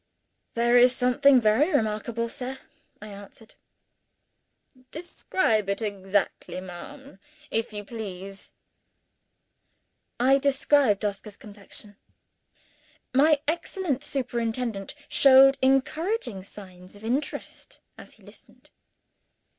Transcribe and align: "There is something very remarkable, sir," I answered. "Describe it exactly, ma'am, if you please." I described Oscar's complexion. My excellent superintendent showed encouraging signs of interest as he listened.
"There 0.55 0.77
is 0.79 0.95
something 0.95 1.39
very 1.39 1.71
remarkable, 1.71 2.27
sir," 2.27 2.57
I 2.99 3.09
answered. 3.09 3.53
"Describe 4.89 5.69
it 5.69 5.79
exactly, 5.79 6.59
ma'am, 6.59 7.19
if 7.51 7.71
you 7.71 7.85
please." 7.85 8.51
I 10.19 10.39
described 10.39 11.05
Oscar's 11.05 11.37
complexion. 11.37 11.97
My 13.13 13.41
excellent 13.47 14.03
superintendent 14.03 14.95
showed 15.07 15.59
encouraging 15.61 16.43
signs 16.45 16.95
of 16.95 17.03
interest 17.03 17.79
as 17.95 18.13
he 18.13 18.23
listened. 18.23 18.71